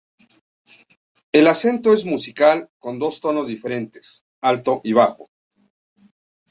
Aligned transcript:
El 1.31 1.45
acento 1.45 1.93
es 1.93 2.05
musical, 2.05 2.71
con 2.79 2.97
dos 2.97 3.21
tonos 3.21 3.45
diferentes: 3.47 4.25
alto 4.41 4.81
y 4.83 4.93
bajo. 4.93 5.29